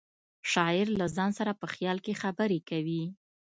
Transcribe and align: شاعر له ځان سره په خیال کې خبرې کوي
شاعر 0.51 0.87
له 0.99 1.05
ځان 1.15 1.31
سره 1.39 1.51
په 1.61 1.65
خیال 1.73 1.97
کې 2.05 2.19
خبرې 2.21 2.59
کوي 2.69 3.03